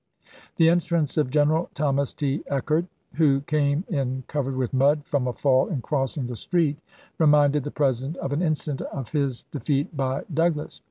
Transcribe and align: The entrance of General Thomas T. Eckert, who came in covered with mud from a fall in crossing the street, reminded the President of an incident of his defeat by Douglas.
The 0.55 0.67
entrance 0.67 1.15
of 1.15 1.29
General 1.29 1.69
Thomas 1.75 2.11
T. 2.11 2.43
Eckert, 2.47 2.87
who 3.17 3.41
came 3.41 3.83
in 3.87 4.23
covered 4.25 4.55
with 4.55 4.73
mud 4.73 5.05
from 5.05 5.27
a 5.27 5.33
fall 5.33 5.67
in 5.67 5.81
crossing 5.83 6.25
the 6.25 6.35
street, 6.35 6.77
reminded 7.19 7.63
the 7.63 7.69
President 7.69 8.17
of 8.17 8.33
an 8.33 8.41
incident 8.41 8.81
of 8.89 9.09
his 9.11 9.43
defeat 9.51 9.95
by 9.95 10.23
Douglas. 10.33 10.79